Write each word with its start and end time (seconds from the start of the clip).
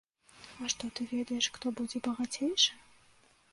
А 0.63 0.69
што 0.73 0.89
ты 0.99 1.07
ведаеш, 1.11 1.51
хто 1.59 1.75
будзе 1.81 1.97
багацейшы?! 2.11 2.71